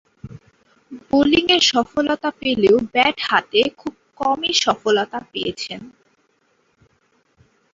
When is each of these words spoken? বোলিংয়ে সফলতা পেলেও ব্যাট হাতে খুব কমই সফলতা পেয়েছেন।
বোলিংয়ে 1.07 1.57
সফলতা 1.71 2.29
পেলেও 2.39 2.77
ব্যাট 2.93 3.17
হাতে 3.29 3.61
খুব 3.79 3.93
কমই 4.19 4.53
সফলতা 4.63 5.19
পেয়েছেন। 5.31 5.81